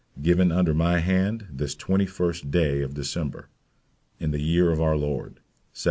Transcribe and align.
Given 0.19 0.51
under 0.51 0.73
my 0.73 0.97
hand 0.97 1.45
this 1.51 1.75
21st 1.75 2.49
day 2.49 2.81
of 2.81 2.95
December, 2.95 3.49
in 4.19 4.31
the 4.31 4.41
year 4.41 4.71
of 4.71 4.81
our 4.81 4.97
Lord, 4.97 5.37
1791. 5.75 5.79